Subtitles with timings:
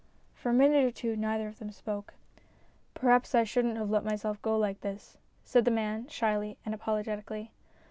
[0.33, 2.15] For a minute or two neither of them spoke."
[2.95, 7.51] Perhaps I shouldn't have let myself go like this," said the man, shyly and apologetically.